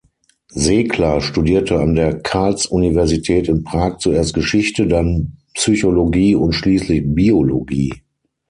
[0.49, 7.93] Sekla studierte an der Karls-Universität in Prag zuerst Geschichte, dann Psychologie und schließlich Biologie.